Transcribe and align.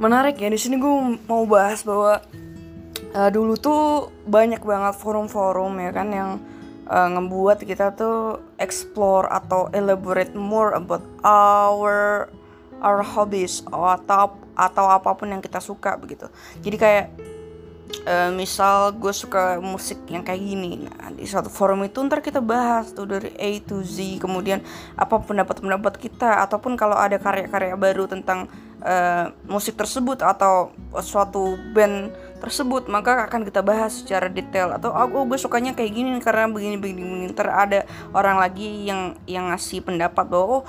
menarik 0.00 0.40
ya. 0.40 0.48
Di 0.48 0.56
sini 0.56 0.80
gue 0.80 1.20
mau 1.28 1.44
bahas 1.44 1.84
bahwa 1.84 2.24
uh, 3.12 3.30
dulu 3.30 3.54
tuh 3.60 4.08
banyak 4.24 4.64
banget 4.64 4.96
forum-forum 4.96 5.76
ya 5.78 5.90
kan 5.92 6.08
yang 6.08 6.30
uh, 6.88 7.08
ngebuat 7.12 7.62
kita 7.62 7.92
tuh 7.94 8.40
explore 8.56 9.28
atau 9.28 9.68
elaborate 9.76 10.32
more 10.32 10.72
about 10.72 11.04
our 11.22 12.26
our 12.80 13.04
hobbies 13.04 13.60
atau 13.68 14.40
atau 14.56 14.86
apa 14.88 15.12
pun 15.12 15.28
yang 15.28 15.44
kita 15.44 15.60
suka 15.60 16.00
begitu. 16.00 16.26
Jadi 16.64 16.76
kayak 16.80 17.06
uh, 18.08 18.30
misal 18.32 18.96
gue 18.96 19.12
suka 19.12 19.60
musik 19.60 20.00
yang 20.08 20.24
kayak 20.24 20.40
gini. 20.40 20.88
Nah 20.88 21.12
di 21.12 21.28
suatu 21.28 21.52
forum 21.52 21.84
itu 21.84 22.00
ntar 22.08 22.24
kita 22.24 22.40
bahas 22.40 22.96
tuh 22.96 23.04
dari 23.04 23.36
A 23.36 23.60
to 23.60 23.84
Z 23.84 24.00
kemudian 24.16 24.64
apa 24.96 25.20
pendapat-pendapat 25.20 26.00
kita 26.00 26.40
ataupun 26.48 26.76
kalau 26.80 26.96
ada 26.96 27.20
karya-karya 27.20 27.76
baru 27.76 28.08
tentang 28.08 28.48
uh, 28.82 29.32
musik 29.48 29.76
tersebut 29.76 30.20
atau 30.24 30.74
suatu 31.00 31.56
band 31.72 32.12
tersebut 32.40 32.88
maka 32.88 33.28
akan 33.28 33.44
kita 33.44 33.60
bahas 33.60 34.00
secara 34.00 34.32
detail 34.32 34.72
atau 34.72 34.90
oh, 34.90 35.08
oh 35.20 35.24
gue 35.28 35.36
sukanya 35.36 35.76
kayak 35.76 35.92
gini 35.92 36.10
karena 36.24 36.48
begini 36.48 36.80
begini, 36.80 37.00
begini. 37.04 37.26
ntar 37.36 37.52
ada 37.52 37.84
orang 38.16 38.40
lagi 38.40 38.88
yang 38.88 39.14
yang 39.28 39.52
ngasih 39.52 39.84
pendapat 39.84 40.24
bahwa 40.24 40.60
oh 40.60 40.64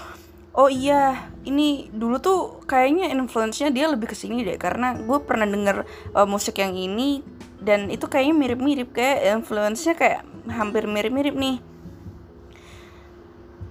oh 0.51 0.67
iya 0.67 1.31
ini 1.47 1.87
dulu 1.95 2.19
tuh 2.19 2.39
kayaknya 2.67 3.07
influence-nya 3.15 3.71
dia 3.71 3.87
lebih 3.87 4.11
ke 4.11 4.15
sini 4.19 4.43
deh 4.43 4.59
karena 4.59 4.99
gue 4.99 5.19
pernah 5.23 5.47
denger 5.47 5.87
uh, 6.11 6.27
musik 6.27 6.59
yang 6.59 6.75
ini 6.75 7.23
dan 7.63 7.87
itu 7.87 8.09
kayaknya 8.11 8.35
mirip-mirip 8.35 8.89
kayak 8.91 9.39
influence-nya 9.39 9.95
kayak 9.95 10.21
hampir 10.51 10.83
mirip-mirip 10.91 11.31
nih 11.31 11.63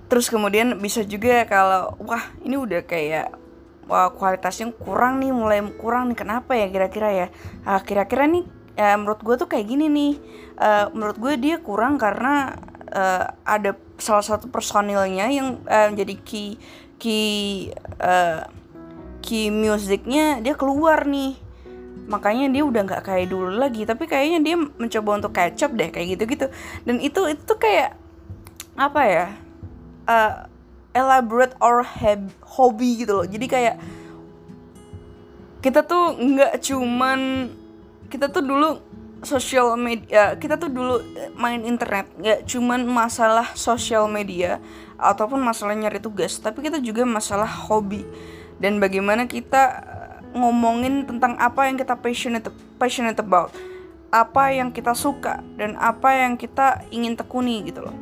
terus 0.09 0.27
kemudian 0.33 0.75
bisa 0.81 1.05
juga 1.05 1.45
kalau 1.47 1.95
wah 2.03 2.33
ini 2.43 2.57
udah 2.59 2.83
kayak 2.83 3.40
wah 3.91 4.15
kualitasnya 4.15 4.71
kurang 4.79 5.19
nih 5.19 5.35
mulai 5.35 5.59
kurang 5.75 6.15
nih. 6.15 6.19
Kenapa 6.23 6.55
ya 6.55 6.71
kira-kira 6.71 7.11
ya? 7.11 7.27
Ah, 7.67 7.83
kira-kira 7.83 8.31
nih 8.31 8.47
uh, 8.79 8.97
menurut 8.97 9.21
gue 9.27 9.35
tuh 9.35 9.49
kayak 9.51 9.67
gini 9.67 9.91
nih. 9.91 10.13
Uh, 10.55 10.87
menurut 10.95 11.19
gue 11.19 11.35
dia 11.43 11.57
kurang 11.59 11.99
karena 11.99 12.55
uh, 12.95 13.35
ada 13.43 13.75
salah 13.99 14.23
satu 14.23 14.47
personilnya 14.47 15.27
yang 15.27 15.59
uh, 15.67 15.91
jadi 15.91 16.15
key 16.23 16.55
key 17.03 17.75
uh, 17.99 18.47
key 19.21 19.51
musiknya 19.51 20.39
dia 20.39 20.55
keluar 20.55 21.03
nih. 21.03 21.35
Makanya 22.07 22.51
dia 22.51 22.63
udah 22.63 22.87
nggak 22.87 23.03
kayak 23.03 23.27
dulu 23.27 23.59
lagi. 23.59 23.83
Tapi 23.83 24.07
kayaknya 24.07 24.39
dia 24.39 24.57
mencoba 24.57 25.11
untuk 25.19 25.35
catch 25.35 25.67
up 25.67 25.75
deh 25.75 25.91
kayak 25.91 26.15
gitu 26.15 26.25
gitu 26.31 26.47
dan 26.87 26.97
itu 27.03 27.27
itu 27.27 27.53
kayak 27.59 27.99
apa 28.79 29.03
ya? 29.03 29.27
Uh, 30.07 30.50
elaborate 30.97 31.55
or 31.63 31.83
have 31.83 32.23
hobby 32.43 33.03
gitu 33.03 33.23
loh. 33.23 33.27
Jadi 33.27 33.47
kayak 33.47 33.77
kita 35.61 35.85
tuh 35.85 36.17
nggak 36.17 36.57
cuman 36.65 37.51
kita 38.09 38.33
tuh 38.33 38.41
dulu 38.41 38.81
sosial 39.21 39.77
media 39.77 40.33
kita 40.41 40.57
tuh 40.57 40.73
dulu 40.73 40.97
eh, 41.13 41.29
main 41.37 41.61
internet 41.61 42.09
nggak 42.17 42.49
cuman 42.49 42.89
masalah 42.89 43.53
sosial 43.53 44.09
media 44.09 44.57
ataupun 44.97 45.37
masalah 45.45 45.77
nyari 45.77 46.01
tugas 46.01 46.41
tapi 46.41 46.65
kita 46.65 46.81
juga 46.81 47.05
masalah 47.05 47.45
hobi 47.69 48.09
dan 48.57 48.81
bagaimana 48.81 49.29
kita 49.29 49.63
eh, 49.85 50.17
ngomongin 50.33 51.05
tentang 51.05 51.37
apa 51.37 51.69
yang 51.69 51.77
kita 51.77 51.93
passionate 52.01 52.49
passionate 52.81 53.21
about 53.21 53.53
apa 54.11 54.51
yang 54.51 54.75
kita 54.75 54.97
suka 54.97 55.39
dan 55.55 55.79
apa 55.79 56.11
yang 56.19 56.35
kita 56.35 56.83
ingin 56.91 57.15
tekuni 57.15 57.63
gitu 57.63 57.87
loh. 57.87 57.95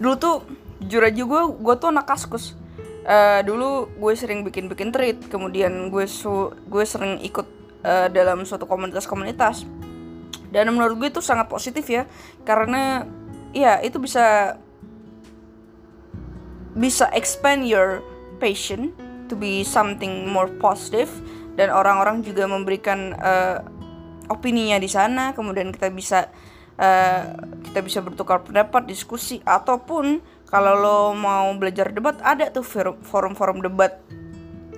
Dulu 0.00 0.14
tuh 0.16 0.36
jujur 0.82 1.02
aja 1.02 1.22
gue 1.22 1.42
gue 1.58 1.74
tuh 1.78 1.88
anak 1.90 2.06
kaskus. 2.06 2.54
Uh, 3.08 3.40
dulu 3.40 3.88
gue 3.96 4.12
sering 4.12 4.44
bikin 4.44 4.68
bikin 4.68 4.92
tweet 4.92 5.32
kemudian 5.32 5.88
gue 5.88 6.04
su 6.04 6.52
gue 6.68 6.84
sering 6.84 7.16
ikut 7.24 7.48
uh, 7.82 8.08
dalam 8.12 8.44
suatu 8.44 8.68
komunitas-komunitas. 8.68 9.64
Dan 10.48 10.72
menurut 10.72 10.96
gue 10.96 11.08
itu 11.12 11.20
sangat 11.24 11.48
positif 11.48 11.88
ya 11.88 12.04
karena 12.44 13.04
ya 13.52 13.80
itu 13.80 13.96
bisa 14.00 14.56
bisa 16.78 17.10
expand 17.16 17.66
your 17.66 18.04
passion 18.38 18.94
to 19.26 19.34
be 19.34 19.66
something 19.66 20.30
more 20.30 20.48
positive 20.62 21.10
dan 21.58 21.74
orang-orang 21.74 22.22
juga 22.22 22.46
memberikan 22.46 23.18
uh, 23.18 23.60
opininya 24.30 24.78
di 24.78 24.86
sana. 24.88 25.34
Kemudian 25.34 25.74
kita 25.74 25.90
bisa 25.90 26.30
uh, 26.78 27.22
kita 27.66 27.80
bisa 27.82 27.98
bertukar 28.00 28.46
pendapat 28.46 28.86
diskusi 28.86 29.42
ataupun 29.42 30.22
kalau 30.48 30.74
lo 30.80 30.98
mau 31.12 31.52
belajar 31.60 31.92
debat 31.92 32.16
ada 32.24 32.48
tuh 32.48 32.64
forum-forum 33.04 33.60
debat. 33.60 34.00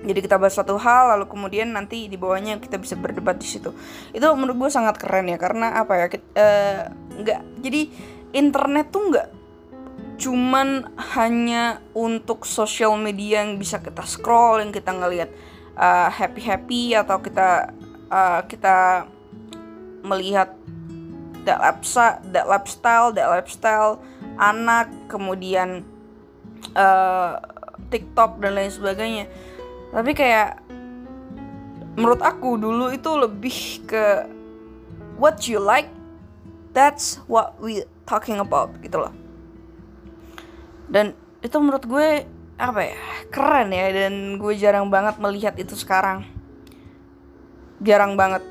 Jadi 0.01 0.19
kita 0.25 0.41
bahas 0.41 0.57
satu 0.57 0.81
hal 0.81 1.13
lalu 1.13 1.29
kemudian 1.29 1.71
nanti 1.71 2.09
di 2.09 2.17
bawahnya 2.17 2.57
kita 2.57 2.81
bisa 2.81 2.97
berdebat 2.97 3.37
di 3.37 3.47
situ. 3.47 3.71
Itu 4.11 4.25
menurut 4.33 4.67
gue 4.67 4.69
sangat 4.73 4.99
keren 4.99 5.29
ya 5.29 5.37
karena 5.37 5.77
apa 5.77 5.93
ya 5.95 6.05
uh, 6.09 6.81
nggak 7.21 7.39
jadi 7.61 7.81
internet 8.35 8.89
tuh 8.89 9.03
nggak 9.13 9.27
cuman 10.21 10.85
hanya 11.17 11.81
untuk 11.97 12.45
social 12.45 12.93
media 12.93 13.41
yang 13.41 13.57
bisa 13.57 13.81
kita 13.81 14.05
scroll 14.05 14.61
yang 14.61 14.69
kita 14.69 14.93
ngelihat 14.93 15.33
uh, 15.73 16.05
eh, 16.05 16.09
happy 16.13 16.41
happy 16.45 16.83
atau 16.93 17.17
kita 17.17 17.73
uh, 18.13 18.45
kita 18.45 19.09
melihat 20.05 20.53
that 21.41 21.57
lifestyle 21.57 22.21
that 22.29 22.45
lifestyle 22.45 23.09
lifestyle 23.33 23.97
anak 24.39 24.91
kemudian 25.11 25.83
uh, 26.75 27.39
TikTok 27.91 28.39
dan 28.39 28.55
lain 28.55 28.71
sebagainya. 28.71 29.25
Tapi 29.91 30.11
kayak 30.15 30.63
menurut 31.99 32.23
aku 32.23 32.55
dulu 32.55 32.87
itu 32.95 33.11
lebih 33.19 33.57
ke 33.83 34.05
what 35.19 35.43
you 35.51 35.59
like 35.59 35.91
that's 36.71 37.19
what 37.27 37.59
we 37.59 37.83
talking 38.07 38.39
about 38.39 38.71
gitu 38.79 38.99
loh. 38.99 39.13
Dan 40.87 41.15
itu 41.43 41.55
menurut 41.59 41.83
gue 41.87 42.27
apa 42.61 42.81
ya 42.85 42.99
keren 43.33 43.73
ya 43.73 43.89
dan 43.89 44.37
gue 44.37 44.53
jarang 44.55 44.87
banget 44.87 45.19
melihat 45.19 45.55
itu 45.59 45.75
sekarang. 45.75 46.23
Jarang 47.83 48.15
banget. 48.15 48.43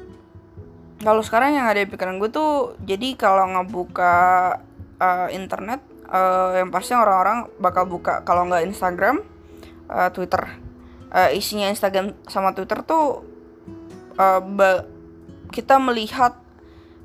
Kalau 1.01 1.25
sekarang 1.25 1.57
yang 1.57 1.65
ada 1.65 1.81
di 1.81 1.89
pikiran 1.89 2.21
gue 2.21 2.29
tuh 2.29 2.77
jadi 2.85 3.17
kalau 3.17 3.49
ngebuka 3.57 4.57
uh, 5.01 5.29
internet 5.33 5.81
uh, 6.07 6.55
yang 6.61 6.69
pasti 6.69 6.93
orang-orang 6.93 7.49
bakal 7.57 7.89
buka 7.89 8.23
kalau 8.23 8.47
nggak 8.47 8.69
Instagram 8.69 9.25
uh, 9.89 10.13
Twitter. 10.13 10.47
Uh, 11.11 11.35
isinya 11.35 11.67
Instagram 11.67 12.15
sama 12.31 12.55
Twitter 12.55 12.87
tuh 12.87 13.27
uh, 14.15 14.41
kita 15.51 15.83
melihat 15.83 16.39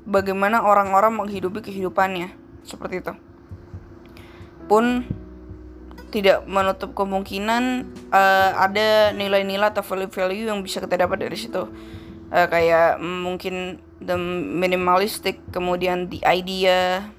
bagaimana 0.06 0.62
orang-orang 0.62 1.18
menghidupi 1.18 1.64
kehidupannya 1.64 2.30
seperti 2.62 3.02
itu. 3.02 3.12
Pun 4.70 5.02
tidak 6.14 6.46
menutup 6.46 6.94
kemungkinan 6.94 7.92
uh, 8.14 8.50
ada 8.54 9.10
nilai-nilai 9.10 9.74
atau 9.74 9.82
value-value 9.82 10.46
yang 10.46 10.62
bisa 10.62 10.78
kita 10.78 10.94
dapat 10.94 11.26
dari 11.26 11.34
situ. 11.34 11.66
Uh, 12.30 12.46
kayak 12.46 13.02
mungkin 13.02 13.82
the 14.02 14.14
minimalistic 14.54 15.42
kemudian 15.50 16.10
the 16.10 16.22
idea 16.26 17.10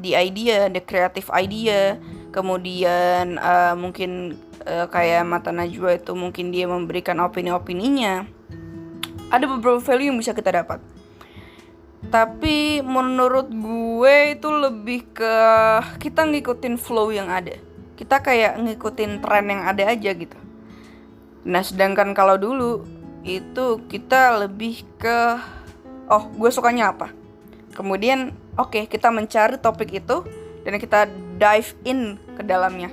the 0.00 0.16
idea 0.16 0.68
the 0.68 0.80
creative 0.84 1.28
idea. 1.32 2.00
Kemudian 2.32 3.40
uh, 3.40 3.72
mungkin 3.72 4.36
uh, 4.68 4.86
kayak 4.92 5.24
mata 5.24 5.48
najwa 5.50 5.96
itu 5.96 6.12
mungkin 6.12 6.52
dia 6.52 6.68
memberikan 6.68 7.16
opini-opininya. 7.24 8.28
Ada 9.32 9.44
beberapa 9.48 9.80
value 9.80 10.12
yang 10.12 10.18
bisa 10.20 10.36
kita 10.36 10.52
dapat. 10.52 10.78
Tapi 12.06 12.84
menurut 12.86 13.50
gue 13.50 14.38
itu 14.38 14.48
lebih 14.52 15.10
ke 15.10 15.34
kita 15.98 16.28
ngikutin 16.28 16.78
flow 16.78 17.10
yang 17.10 17.32
ada. 17.32 17.56
Kita 17.96 18.20
kayak 18.20 18.60
ngikutin 18.60 19.24
tren 19.24 19.46
yang 19.48 19.64
ada 19.66 19.90
aja 19.90 20.10
gitu. 20.12 20.38
Nah 21.48 21.64
sedangkan 21.64 22.12
kalau 22.12 22.36
dulu 22.36 22.84
itu 23.26 23.82
kita 23.90 24.38
lebih 24.46 24.86
ke 25.00 25.40
oh 26.06 26.30
gue 26.36 26.50
sukanya 26.52 26.94
apa? 26.94 27.10
Kemudian 27.74 28.36
oke 28.56 28.88
kita 28.90 29.08
mencari 29.12 29.56
topik 29.60 29.92
itu 29.92 30.24
dan 30.66 30.76
kita 30.80 31.06
dive 31.38 31.72
in 31.86 32.20
ke 32.34 32.42
dalamnya 32.42 32.90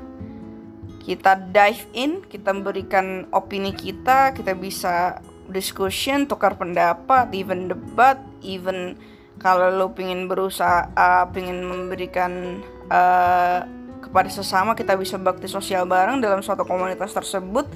kita 1.03 1.35
dive 1.51 1.83
in, 1.91 2.23
kita 2.23 2.55
memberikan 2.55 3.27
opini 3.35 3.75
kita, 3.75 4.31
kita 4.31 4.55
bisa 4.55 5.19
discussion, 5.51 6.23
tukar 6.23 6.55
pendapat, 6.55 7.27
even 7.35 7.67
debat, 7.67 8.23
even 8.39 8.95
kalau 9.35 9.67
lo 9.67 9.91
pengen 9.91 10.31
berusaha, 10.31 10.87
uh, 10.95 11.27
pengen 11.35 11.67
memberikan 11.67 12.63
uh, 12.87 13.67
kepada 13.99 14.31
sesama, 14.31 14.79
kita 14.79 14.95
bisa 14.95 15.19
bakti 15.19 15.51
sosial 15.51 15.83
bareng 15.83 16.23
dalam 16.23 16.39
suatu 16.39 16.63
komunitas 16.63 17.11
tersebut. 17.11 17.67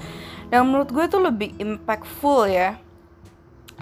Dan 0.48 0.64
menurut 0.64 0.88
gue 0.88 1.04
itu 1.04 1.20
lebih 1.20 1.52
impactful 1.60 2.48
ya. 2.48 2.80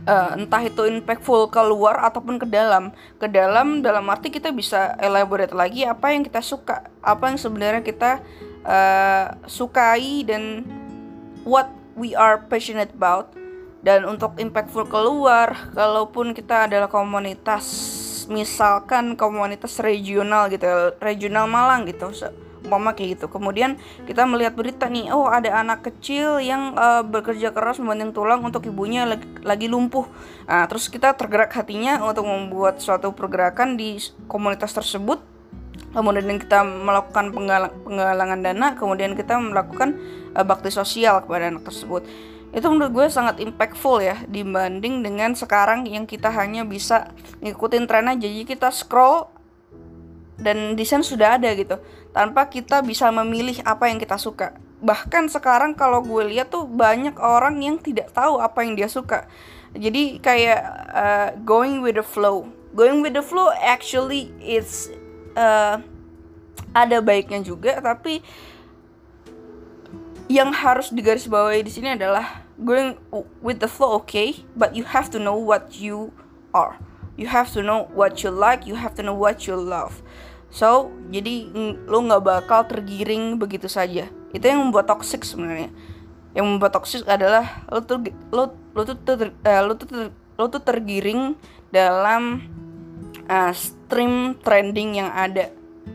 Uh, 0.06 0.38
entah 0.38 0.62
itu 0.62 0.86
impactful 0.86 1.50
keluar 1.50 1.98
ataupun 1.98 2.38
ke 2.38 2.46
dalam. 2.46 2.94
Ke 3.18 3.26
dalam 3.26 3.82
dalam 3.82 4.06
arti 4.06 4.30
kita 4.30 4.54
bisa 4.54 4.94
elaborate 5.02 5.50
lagi 5.50 5.82
apa 5.82 6.14
yang 6.14 6.22
kita 6.22 6.38
suka 6.38 6.86
apa 7.02 7.34
yang 7.34 7.38
sebenarnya 7.42 7.82
kita 7.82 8.22
uh, 8.62 9.34
sukai 9.50 10.22
dan 10.22 10.62
what 11.42 11.66
we 11.98 12.14
are 12.14 12.38
passionate 12.46 12.94
about. 12.94 13.34
Dan 13.82 14.06
untuk 14.06 14.38
impactful 14.38 14.86
keluar 14.86 15.74
kalaupun 15.74 16.34
kita 16.34 16.70
adalah 16.70 16.86
komunitas 16.86 17.66
misalkan 18.26 19.14
komunitas 19.14 19.78
regional 19.78 20.50
gitu 20.50 20.94
regional 20.98 21.46
Malang 21.46 21.86
gitu 21.86 22.10
umpama 22.66 22.92
kayak 22.92 23.16
gitu. 23.16 23.26
Kemudian 23.30 23.78
kita 24.04 24.26
melihat 24.26 24.58
berita 24.58 24.90
nih 24.90 25.14
oh 25.14 25.30
ada 25.30 25.54
anak 25.62 25.86
kecil 25.86 26.42
yang 26.42 26.74
uh, 26.74 27.06
bekerja 27.06 27.54
keras 27.54 27.78
membanting 27.78 28.10
tulang 28.10 28.42
untuk 28.42 28.66
ibunya 28.66 29.06
lagi, 29.06 29.26
lagi 29.46 29.70
lumpuh. 29.70 30.04
Nah, 30.50 30.66
terus 30.66 30.90
kita 30.90 31.14
tergerak 31.14 31.54
hatinya 31.54 32.02
untuk 32.02 32.26
membuat 32.26 32.82
suatu 32.82 33.14
pergerakan 33.14 33.78
di 33.78 34.02
komunitas 34.26 34.74
tersebut. 34.74 35.22
Kemudian 35.94 36.36
kita 36.36 36.60
melakukan 36.60 37.32
penggalang, 37.32 37.72
penggalangan 37.84 38.40
dana 38.44 38.68
kemudian 38.76 39.16
kita 39.16 39.40
melakukan 39.40 39.96
uh, 40.36 40.44
bakti 40.44 40.68
sosial 40.68 41.24
kepada 41.24 41.48
anak 41.48 41.64
tersebut. 41.64 42.04
Itu 42.56 42.72
menurut 42.72 42.92
gue 42.96 43.06
sangat 43.12 43.36
impactful 43.42 44.00
ya 44.00 44.16
dibanding 44.28 45.04
dengan 45.04 45.36
sekarang 45.36 45.84
yang 45.84 46.08
kita 46.08 46.32
hanya 46.32 46.64
bisa 46.64 47.12
ngikutin 47.44 47.84
tren 47.84 48.08
aja. 48.08 48.24
Jadi 48.24 48.48
kita 48.48 48.72
scroll 48.72 49.35
dan 50.36 50.76
desain 50.76 51.00
sudah 51.00 51.40
ada 51.40 51.48
gitu 51.56 51.80
tanpa 52.12 52.48
kita 52.48 52.84
bisa 52.84 53.08
memilih 53.08 53.60
apa 53.64 53.88
yang 53.88 53.96
kita 53.96 54.20
suka. 54.20 54.56
Bahkan 54.84 55.32
sekarang 55.32 55.72
kalau 55.72 56.04
gue 56.04 56.36
lihat 56.36 56.52
tuh 56.52 56.68
banyak 56.68 57.16
orang 57.16 57.60
yang 57.64 57.76
tidak 57.80 58.12
tahu 58.12 58.40
apa 58.40 58.60
yang 58.64 58.76
dia 58.76 58.88
suka. 58.88 59.24
Jadi 59.76 60.20
kayak 60.20 60.60
uh, 60.92 61.28
going 61.44 61.80
with 61.80 61.96
the 61.96 62.04
flow. 62.04 62.48
Going 62.76 63.00
with 63.00 63.16
the 63.16 63.24
flow 63.24 63.48
actually 63.56 64.32
it's 64.40 64.92
uh, 65.32 65.80
ada 66.76 67.00
baiknya 67.00 67.40
juga 67.40 67.80
tapi 67.80 68.20
yang 70.28 70.52
harus 70.52 70.92
digarisbawahi 70.92 71.64
di 71.64 71.72
sini 71.72 71.96
adalah 71.96 72.44
going 72.60 73.00
with 73.40 73.64
the 73.64 73.70
flow 73.70 73.96
okay? 73.96 74.44
But 74.52 74.76
you 74.76 74.84
have 74.84 75.08
to 75.16 75.18
know 75.20 75.40
what 75.40 75.80
you 75.80 76.12
are 76.52 76.76
you 77.16 77.26
have 77.26 77.48
to 77.50 77.64
know 77.64 77.88
what 77.96 78.20
you 78.20 78.30
like 78.30 78.68
you 78.68 78.76
have 78.76 78.92
to 78.94 79.02
know 79.02 79.16
what 79.16 79.48
you 79.48 79.56
love. 79.56 80.04
So 80.52 80.92
jadi 81.10 81.50
lo 81.88 82.04
nggak 82.04 82.22
bakal 82.22 82.60
tergiring 82.68 83.40
begitu 83.40 83.66
saja. 83.66 84.08
Itu 84.30 84.44
yang 84.46 84.68
membuat 84.68 84.86
toxic 84.86 85.24
sebenarnya. 85.24 85.72
Yang 86.36 86.46
membuat 86.46 86.72
toxic 86.76 87.02
adalah 87.08 87.64
lo 87.72 87.80
tuh 87.82 88.12
lo 88.30 88.54
lo 88.76 88.82
tuh 88.84 88.96
ter, 89.00 89.32
uh, 89.32 89.62
lo 89.64 89.72
tuh 89.74 89.88
ter, 89.88 90.00
lo 90.36 90.44
tuh 90.52 90.62
tergiring 90.62 91.34
dalam 91.72 92.44
uh, 93.26 93.52
stream 93.52 94.36
trending 94.44 95.00
yang 95.00 95.10
ada. 95.10 95.50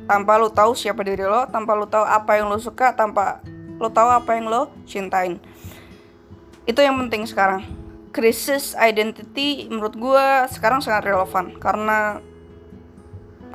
Tanpa 0.09 0.35
lo 0.41 0.50
tahu 0.50 0.73
siapa 0.73 1.06
diri 1.06 1.23
lo 1.23 1.45
tanpa 1.47 1.77
lo 1.77 1.85
tahu 1.85 2.03
apa 2.03 2.41
yang 2.41 2.50
lo 2.50 2.57
suka 2.57 2.91
tanpa 2.97 3.39
lo 3.77 3.89
tahu 3.89 4.09
apa 4.09 4.35
yang 4.35 4.50
lo 4.50 4.73
cintain. 4.89 5.38
Itu 6.65 6.85
yang 6.85 6.97
penting 7.01 7.25
sekarang 7.25 7.81
krisis 8.11 8.75
identity 8.75 9.71
menurut 9.71 9.95
gue 9.95 10.25
sekarang 10.51 10.83
sangat 10.83 11.07
relevan 11.11 11.55
karena 11.57 12.19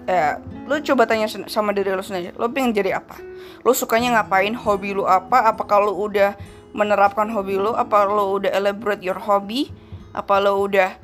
ya 0.09 0.41
lo 0.65 0.81
coba 0.81 1.05
tanya 1.05 1.29
sama 1.29 1.77
diri 1.77 1.93
lo 1.93 2.03
sendiri 2.03 2.33
lo 2.35 2.49
pengen 2.51 2.73
jadi 2.73 2.99
apa? 2.99 3.21
Lo 3.63 3.77
sukanya 3.77 4.19
ngapain? 4.19 4.55
Hobi 4.57 4.97
lo 4.97 5.05
apa? 5.07 5.47
Apa 5.53 5.63
kalau 5.69 5.95
udah 5.95 6.35
menerapkan 6.73 7.29
hobi 7.31 7.61
lo 7.61 7.77
apa 7.77 8.09
lo 8.09 8.39
udah 8.41 8.51
elaborate 8.51 9.05
your 9.05 9.19
hobby? 9.19 9.71
Apa 10.17 10.41
lo 10.41 10.59
udah 10.65 10.97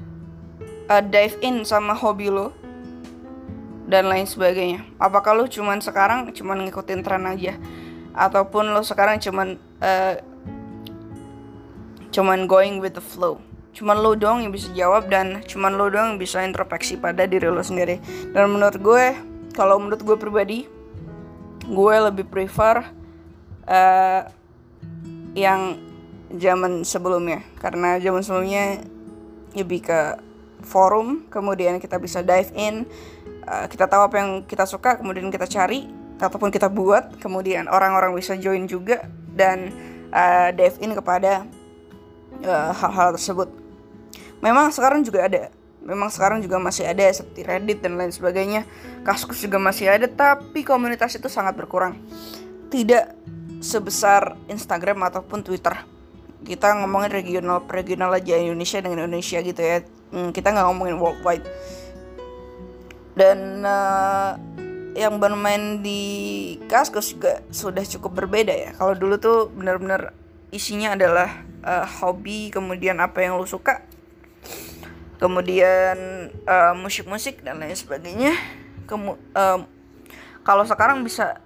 uh, 0.88 1.02
dive 1.04 1.37
in 1.44 1.62
sama 1.69 1.93
hobi 1.93 2.32
lo 2.32 2.54
dan 3.87 4.08
lain 4.08 4.25
sebagainya. 4.25 4.87
Apakah 4.96 5.37
lo 5.37 5.44
cuman 5.50 5.82
sekarang 5.84 6.31
cuman 6.32 6.64
ngikutin 6.64 7.00
tren 7.04 7.28
aja? 7.28 7.58
Ataupun 8.16 8.72
lo 8.72 8.81
sekarang 8.81 9.20
cuman 9.20 9.58
uh, 9.82 10.14
cuman 12.12 12.44
going 12.47 12.79
with 12.79 12.94
the 12.94 13.03
flow. 13.03 13.41
Cuman 13.73 14.05
lo 14.05 14.12
doang 14.12 14.44
yang 14.44 14.53
bisa 14.53 14.69
jawab 14.76 15.09
dan 15.09 15.41
cuman 15.49 15.81
lo 15.81 15.88
doang 15.88 16.14
yang 16.14 16.20
bisa 16.20 16.44
introspeksi 16.44 17.00
pada 17.00 17.25
diri 17.25 17.49
lo 17.49 17.64
sendiri. 17.64 17.99
Dan 18.31 18.53
menurut 18.53 18.76
gue 18.76 19.05
kalau 19.56 19.81
menurut 19.81 20.05
gue 20.05 20.17
pribadi 20.20 20.59
gue 21.64 21.97
lebih 22.05 22.29
prefer 22.29 22.85
uh, 23.64 24.29
yang 25.32 25.81
zaman 26.37 26.85
sebelumnya. 26.85 27.41
Karena 27.56 27.97
zaman 27.97 28.20
sebelumnya 28.20 28.85
lebih 29.56 29.88
ke 29.88 30.00
forum 30.64 31.26
kemudian 31.29 31.76
kita 31.82 31.99
bisa 31.99 32.23
dive 32.23 32.49
in 32.55 32.87
uh, 33.44 33.67
kita 33.67 33.91
tahu 33.91 34.09
apa 34.09 34.17
yang 34.17 34.31
kita 34.47 34.64
suka 34.64 34.97
kemudian 34.97 35.29
kita 35.29 35.44
cari 35.50 35.91
ataupun 36.23 36.55
kita 36.55 36.70
buat 36.70 37.19
kemudian 37.19 37.67
orang-orang 37.67 38.14
bisa 38.14 38.38
join 38.38 38.70
juga 38.70 39.03
dan 39.35 39.75
uh, 40.14 40.55
dive 40.55 40.79
in 40.79 40.94
kepada 40.94 41.43
hal-hal 42.47 43.09
uh, 43.11 43.15
tersebut. 43.15 43.49
Memang 44.43 44.75
sekarang 44.75 45.06
juga 45.06 45.31
ada, 45.31 45.55
memang 45.83 46.11
sekarang 46.11 46.43
juga 46.43 46.59
masih 46.59 46.87
ada 46.87 47.06
seperti 47.11 47.47
Reddit 47.47 47.79
dan 47.83 47.94
lain 47.94 48.11
sebagainya. 48.11 48.67
Kaskus 49.06 49.43
juga 49.43 49.59
masih 49.59 49.91
ada, 49.91 50.06
tapi 50.11 50.67
komunitas 50.67 51.15
itu 51.15 51.31
sangat 51.31 51.55
berkurang. 51.55 51.99
Tidak 52.71 53.23
sebesar 53.62 54.35
Instagram 54.50 55.06
ataupun 55.06 55.47
Twitter. 55.47 55.75
Kita 56.43 56.75
ngomongin 56.83 57.15
regional 57.15 57.62
regional 57.71 58.11
aja 58.19 58.35
Indonesia 58.35 58.83
dengan 58.83 59.06
Indonesia 59.06 59.38
gitu 59.38 59.62
ya. 59.62 59.87
Hmm, 60.11 60.35
kita 60.35 60.50
nggak 60.50 60.67
ngomongin 60.67 60.99
worldwide. 60.99 61.47
Dan 63.15 63.62
uh, 63.62 64.35
yang 64.99 65.23
bermain 65.23 65.81
di 65.81 66.00
Kaskus 66.67 67.15
juga 67.15 67.41
sudah 67.55 67.87
cukup 67.87 68.25
berbeda 68.25 68.53
ya. 68.53 68.71
Kalau 68.75 68.99
dulu 68.99 69.15
tuh 69.23 69.38
benar-benar 69.55 70.11
isinya 70.50 70.99
adalah 70.99 71.51
uh, 71.62 71.87
hobi 72.03 72.50
kemudian 72.50 72.99
apa 73.00 73.23
yang 73.25 73.38
lo 73.38 73.47
suka 73.47 73.82
kemudian 75.23 76.29
uh, 76.50 76.75
musik-musik 76.75 77.47
dan 77.47 77.62
lain 77.62 77.79
sebagainya. 77.79 78.35
Kemu 78.91 79.14
uh, 79.38 79.62
kalau 80.43 80.67
sekarang 80.67 81.06
bisa 81.06 81.38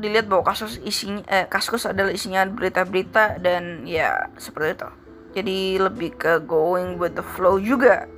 dilihat 0.00 0.30
bahwa 0.30 0.48
kasus 0.48 0.80
isinya 0.80 1.20
eh, 1.28 1.44
kasus 1.44 1.84
adalah 1.84 2.08
isinya 2.08 2.46
berita-berita 2.48 3.36
dan 3.42 3.84
ya 3.84 4.32
seperti 4.40 4.80
itu. 4.80 4.88
Jadi 5.36 5.58
lebih 5.76 6.16
ke 6.16 6.40
going 6.40 6.96
with 6.96 7.12
the 7.12 7.26
flow 7.36 7.60
juga. 7.60 8.08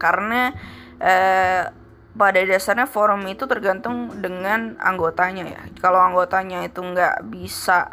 Karena 0.00 0.56
eh, 0.96 1.68
pada 2.16 2.40
dasarnya 2.40 2.88
forum 2.88 3.28
itu 3.28 3.44
tergantung 3.44 4.16
dengan 4.16 4.80
anggotanya 4.80 5.44
ya. 5.44 5.62
Kalau 5.76 6.00
anggotanya 6.00 6.64
itu 6.64 6.80
nggak 6.80 7.28
bisa 7.28 7.92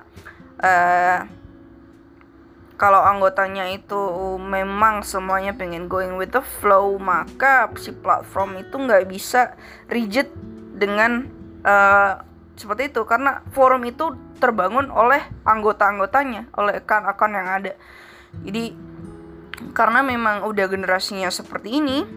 eh, 0.64 1.28
kalau 2.80 3.04
anggotanya 3.04 3.68
itu 3.76 4.00
memang 4.40 5.04
semuanya 5.04 5.52
pengen 5.52 5.92
going 5.92 6.16
with 6.16 6.32
the 6.32 6.40
flow 6.40 6.96
maka 6.96 7.68
si 7.76 7.92
platform 7.92 8.56
itu 8.56 8.80
nggak 8.80 9.04
bisa 9.12 9.60
rigid 9.92 10.32
dengan 10.80 11.28
uh, 11.68 12.24
seperti 12.56 12.96
itu. 12.96 13.04
Karena 13.04 13.44
forum 13.52 13.84
itu 13.84 14.16
terbangun 14.40 14.88
oleh 14.96 15.20
anggota-anggotanya 15.44 16.48
oleh 16.56 16.80
akun-akun 16.80 17.36
yang 17.36 17.48
ada. 17.52 17.76
Jadi 18.48 18.72
karena 19.76 20.00
memang 20.00 20.48
udah 20.48 20.66
generasinya 20.72 21.28
seperti 21.28 21.84
ini 21.84 22.08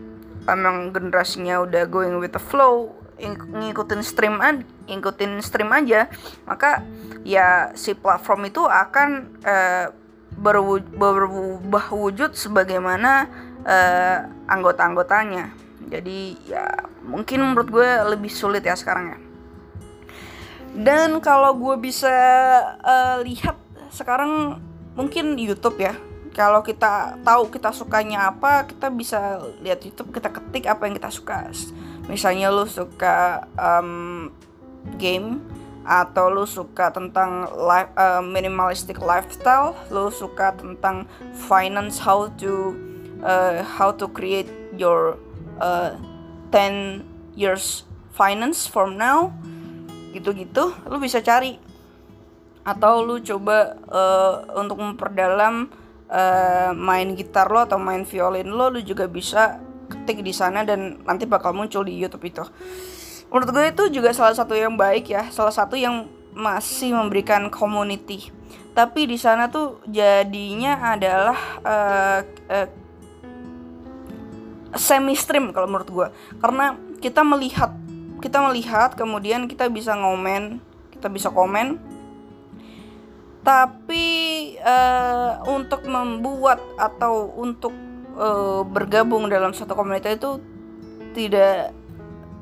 memang 0.46 0.94
generasinya 0.94 1.62
udah 1.62 1.90
going 1.90 2.18
with 2.22 2.34
the 2.34 2.42
flow 2.42 2.94
ngikutin 3.22 4.02
stream 4.02 4.42
an 4.42 4.66
ngikutin 4.90 5.38
stream 5.42 5.70
aja 5.70 6.10
maka 6.46 6.82
ya 7.22 7.70
si 7.78 7.94
platform 7.94 8.50
itu 8.50 8.66
akan 8.66 9.10
uh, 9.46 9.86
berubah 10.38 11.86
wujud 11.92 12.34
sebagaimana 12.34 13.30
uh, 13.62 14.18
anggota-anggotanya. 14.48 15.52
Jadi 15.92 16.38
ya 16.48 16.88
mungkin 17.04 17.52
menurut 17.52 17.68
gue 17.68 17.90
lebih 18.16 18.32
sulit 18.32 18.64
ya 18.64 18.74
sekarang 18.78 19.12
ya. 19.12 19.18
Dan 20.72 21.20
kalau 21.20 21.52
gue 21.52 21.76
bisa 21.76 22.08
uh, 22.80 23.20
lihat 23.20 23.60
sekarang 23.92 24.56
mungkin 24.96 25.36
YouTube 25.36 25.84
ya. 25.84 25.92
Kalau 26.32 26.64
kita 26.64 27.20
tahu 27.20 27.52
kita 27.52 27.76
sukanya 27.76 28.32
apa, 28.32 28.64
kita 28.64 28.88
bisa 28.88 29.36
lihat 29.60 29.84
YouTube, 29.84 30.16
kita 30.16 30.32
ketik 30.32 30.64
apa 30.64 30.88
yang 30.88 30.96
kita 30.96 31.12
suka. 31.12 31.44
Misalnya 32.08 32.48
lu 32.48 32.64
suka 32.64 33.44
um, 33.52 34.32
game, 34.96 35.44
atau 35.82 36.30
lu 36.30 36.46
suka 36.46 36.94
tentang 36.94 37.50
life, 37.58 37.90
uh, 37.98 38.22
minimalistic 38.22 39.02
lifestyle, 39.02 39.74
lu 39.90 40.08
suka 40.14 40.54
tentang 40.54 41.06
finance 41.46 41.98
how 41.98 42.30
to 42.38 42.78
uh, 43.22 43.62
how 43.66 43.90
to 43.90 44.06
create 44.10 44.50
your 44.78 45.18
uh, 45.58 45.94
10 46.54 47.02
years 47.34 47.82
finance 48.14 48.70
from 48.70 48.94
now? 48.94 49.34
Gitu-gitu 50.14 50.70
lu 50.86 50.96
bisa 51.02 51.18
cari. 51.18 51.58
Atau 52.62 53.02
lu 53.02 53.18
coba 53.18 53.74
uh, 53.90 54.34
untuk 54.62 54.78
memperdalam 54.78 55.66
uh, 56.12 56.70
main 56.76 57.16
gitar 57.18 57.50
lo 57.50 57.64
atau 57.64 57.80
main 57.80 58.06
violin 58.06 58.46
lo 58.46 58.70
lu 58.70 58.78
juga 58.84 59.10
bisa 59.10 59.58
ketik 59.90 60.22
di 60.24 60.30
sana 60.30 60.62
dan 60.62 61.02
nanti 61.04 61.26
bakal 61.28 61.52
muncul 61.52 61.84
di 61.84 61.98
YouTube 61.98 62.24
itu 62.28 62.44
menurut 63.32 63.48
gue 63.48 63.64
itu 63.72 63.84
juga 63.96 64.12
salah 64.12 64.36
satu 64.36 64.52
yang 64.52 64.76
baik 64.76 65.08
ya 65.08 65.32
salah 65.32 65.50
satu 65.50 65.74
yang 65.74 66.04
masih 66.32 66.96
memberikan 66.96 67.48
community. 67.52 68.32
Tapi 68.72 69.04
di 69.04 69.20
sana 69.20 69.52
tuh 69.52 69.84
jadinya 69.84 70.96
adalah 70.96 71.38
uh, 71.60 72.20
uh, 72.48 72.68
semi 74.72 75.12
stream 75.12 75.52
kalau 75.52 75.68
menurut 75.68 75.88
gue. 75.92 76.08
Karena 76.40 76.76
kita 77.04 77.20
melihat 77.20 77.76
kita 78.24 78.40
melihat 78.40 78.96
kemudian 78.96 79.44
kita 79.44 79.68
bisa 79.68 79.92
ngomen 79.92 80.60
kita 80.96 81.12
bisa 81.12 81.28
komen. 81.28 81.76
Tapi 83.42 84.06
uh, 84.62 85.42
untuk 85.50 85.82
membuat 85.84 86.62
atau 86.78 87.34
untuk 87.36 87.74
uh, 88.14 88.62
bergabung 88.62 89.26
dalam 89.26 89.50
satu 89.50 89.74
komunitas 89.74 90.14
itu 90.16 90.38
tidak 91.12 91.74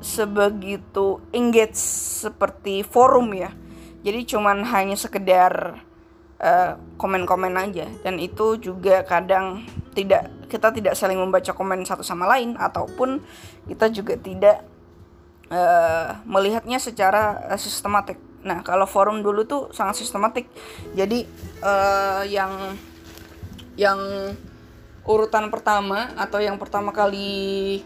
sebegitu 0.01 1.21
engage 1.31 1.77
seperti 2.25 2.81
forum 2.81 3.31
ya. 3.37 3.53
Jadi 4.01 4.25
cuman 4.25 4.65
hanya 4.65 4.97
sekedar 4.97 5.77
uh, 6.41 6.71
komen-komen 6.97 7.53
aja. 7.53 7.85
Dan 8.01 8.17
itu 8.17 8.57
juga 8.57 9.05
kadang 9.05 9.61
tidak 9.93 10.27
kita 10.49 10.73
tidak 10.73 10.93
saling 10.97 11.21
membaca 11.21 11.53
komen 11.53 11.85
satu 11.85 12.01
sama 12.03 12.27
lain 12.27 12.57
ataupun 12.57 13.21
kita 13.69 13.93
juga 13.93 14.17
tidak 14.17 14.65
uh, 15.53 16.17
melihatnya 16.25 16.81
secara 16.81 17.45
uh, 17.53 17.59
sistematik. 17.61 18.17
Nah, 18.41 18.65
kalau 18.65 18.89
forum 18.89 19.21
dulu 19.21 19.45
tuh 19.45 19.61
sangat 19.69 20.01
sistematik. 20.01 20.49
Jadi 20.97 21.29
uh, 21.61 22.25
yang 22.25 22.73
yang 23.77 24.01
urutan 25.05 25.49
pertama 25.53 26.13
atau 26.17 26.41
yang 26.41 26.57
pertama 26.57 26.89
kali 26.89 27.81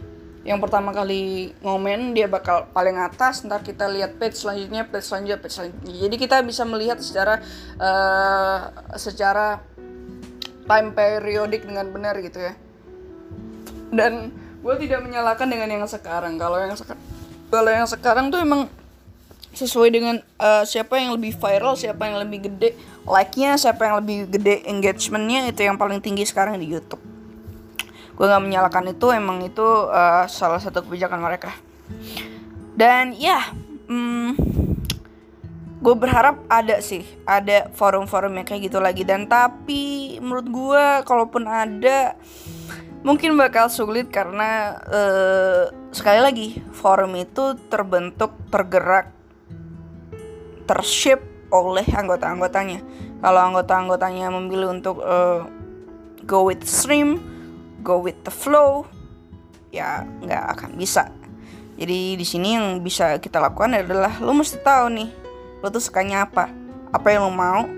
yang 0.45 0.61
pertama 0.61 0.93
kali 0.93 1.57
ngomen 1.65 2.13
dia 2.13 2.29
bakal 2.29 2.69
paling 2.69 3.01
atas. 3.01 3.41
Ntar 3.41 3.65
kita 3.65 3.89
lihat 3.89 4.21
page 4.21 4.37
selanjutnya 4.37 4.85
page 4.85 5.09
selanjutnya 5.09 5.41
page 5.41 5.55
selanjutnya. 5.57 5.93
Jadi 6.05 6.15
kita 6.21 6.45
bisa 6.45 6.61
melihat 6.69 7.01
secara 7.01 7.41
uh, 7.81 8.69
secara 8.93 9.65
time 10.69 10.93
periodik 10.93 11.65
dengan 11.65 11.89
benar 11.89 12.21
gitu 12.21 12.37
ya. 12.37 12.53
Dan 13.89 14.29
gue 14.61 14.75
tidak 14.85 15.01
menyalahkan 15.01 15.49
dengan 15.49 15.65
yang 15.65 15.89
sekarang. 15.89 16.37
Kalau 16.37 16.61
yang 16.61 16.77
sekarang 16.77 17.01
kalau 17.49 17.71
yang 17.73 17.89
sekarang 17.89 18.29
tuh 18.29 18.45
emang 18.45 18.69
sesuai 19.55 19.89
dengan 19.89 20.21
uh, 20.37 20.61
siapa 20.61 21.01
yang 21.01 21.17
lebih 21.17 21.33
viral, 21.41 21.73
siapa 21.73 22.05
yang 22.05 22.21
lebih 22.21 22.53
gede 22.53 22.77
like-nya, 23.09 23.57
siapa 23.57 23.81
yang 23.81 23.97
lebih 24.03 24.29
gede 24.29 24.61
engagement-nya 24.69 25.49
itu 25.49 25.65
yang 25.65 25.79
paling 25.79 26.03
tinggi 26.05 26.21
sekarang 26.27 26.61
di 26.61 26.69
YouTube. 26.69 27.14
Gue 28.15 28.25
nggak 28.25 28.43
menyalahkan 28.43 28.85
itu, 28.89 29.11
emang 29.11 29.43
itu 29.43 29.63
uh, 29.91 30.23
salah 30.31 30.59
satu 30.63 30.87
kebijakan 30.87 31.19
mereka. 31.19 31.51
Dan 32.75 33.11
ya, 33.15 33.43
hmm, 33.91 34.39
gue 35.83 35.95
berharap 35.99 36.39
ada 36.47 36.79
sih, 36.79 37.03
ada 37.27 37.67
forum-forum 37.75 38.39
yang 38.39 38.47
kayak 38.47 38.71
gitu 38.71 38.79
lagi. 38.79 39.03
Dan 39.03 39.27
tapi 39.27 40.15
menurut 40.23 40.47
gue, 40.47 40.85
kalaupun 41.03 41.43
ada, 41.43 42.15
mungkin 43.03 43.35
bakal 43.35 43.67
sulit 43.67 44.07
karena 44.07 44.79
uh, 44.87 45.63
sekali 45.91 46.19
lagi 46.23 46.47
forum 46.71 47.19
itu 47.19 47.59
terbentuk, 47.67 48.31
tergerak 48.47 49.11
tershape 50.65 51.23
oleh 51.53 51.85
anggota-anggotanya. 51.85 52.81
Kalau 53.21 53.41
anggota-anggotanya 53.43 54.33
memilih 54.33 54.73
untuk 54.73 54.99
uh, 55.05 55.45
go 56.25 56.49
with 56.49 56.65
stream, 56.65 57.21
go 57.85 58.01
with 58.01 58.17
the 58.25 58.33
flow, 58.33 58.89
ya 59.69 60.01
nggak 60.25 60.43
akan 60.57 60.73
bisa. 60.73 61.13
Jadi 61.77 62.17
di 62.17 62.25
sini 62.25 62.57
yang 62.57 62.81
bisa 62.81 63.21
kita 63.21 63.37
lakukan 63.37 63.77
adalah 63.77 64.17
lo 64.17 64.33
mesti 64.33 64.57
tahu 64.57 64.89
nih, 64.89 65.09
lo 65.61 65.69
tuh 65.69 65.83
sukanya 65.83 66.25
apa, 66.25 66.49
apa 66.89 67.07
yang 67.13 67.29
lo 67.29 67.31
mau, 67.31 67.69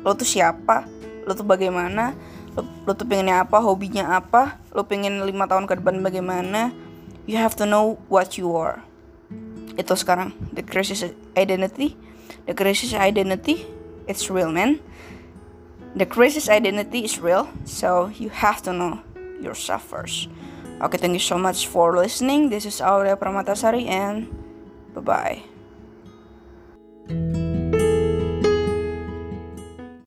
lo 0.00 0.10
tuh 0.16 0.24
siapa, 0.24 0.88
lo 1.28 1.36
tuh 1.36 1.44
bagaimana, 1.44 2.16
lo, 2.56 2.64
lo 2.88 2.96
tuh 2.96 3.04
pengennya 3.04 3.44
apa, 3.44 3.60
hobinya 3.60 4.16
apa, 4.16 4.56
lo 4.72 4.88
pengen 4.88 5.20
lima 5.28 5.44
tahun 5.44 5.68
ke 5.68 5.76
depan 5.76 6.00
bagaimana. 6.00 6.72
You 7.28 7.36
have 7.36 7.52
to 7.60 7.68
know 7.68 8.00
what 8.08 8.40
you 8.40 8.56
are. 8.56 8.80
Itu 9.76 9.92
sekarang. 9.92 10.32
The 10.56 10.64
crisis 10.64 11.04
identity 11.36 11.92
the 12.48 12.56
crisis 12.56 12.96
identity 12.96 13.68
it's 14.08 14.32
real 14.32 14.48
man. 14.48 14.80
The 15.92 16.08
crisis 16.08 16.48
identity 16.48 17.04
is 17.04 17.20
real 17.20 17.52
so 17.68 18.08
you 18.16 18.32
have 18.32 18.64
to 18.64 18.72
know 18.72 19.04
yourself 19.40 19.84
first. 19.84 20.28
Okay, 20.80 20.98
thank 20.98 21.14
you 21.14 21.22
so 21.22 21.38
much 21.38 21.66
for 21.66 21.96
listening. 21.96 22.50
This 22.50 22.64
is 22.66 22.80
Aurea 22.80 23.16
Pramatasari 23.16 23.86
and 23.86 24.30
bye 24.94 25.42
bye. 27.08 27.44